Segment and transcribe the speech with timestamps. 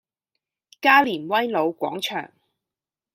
[0.81, 2.31] 加連威老廣場